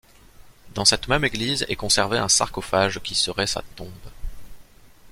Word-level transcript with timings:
Dans 0.73 0.83
cette 0.83 1.09
même 1.09 1.23
église 1.25 1.63
est 1.69 1.75
conservé 1.75 2.17
un 2.17 2.27
sarcophage 2.27 2.99
qui 3.03 3.13
serait 3.13 3.45
sa 3.45 3.61
tombe. 3.75 4.09